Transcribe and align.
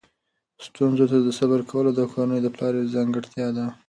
ستونزو 0.65 1.03
ته 1.11 1.17
صبر 1.39 1.59
کول 1.69 1.85
د 1.95 1.99
کورنۍ 2.11 2.39
د 2.43 2.47
پلار 2.55 2.73
یوه 2.77 2.91
ځانګړتیا 2.95 3.47
ده. 3.57 3.65